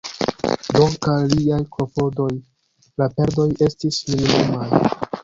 [0.77, 2.29] Dank'al liaj klopodoj,
[3.03, 4.81] la perdoj estis minimumaj.